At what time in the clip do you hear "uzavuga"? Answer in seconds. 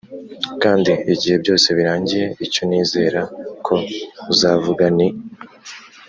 4.33-4.85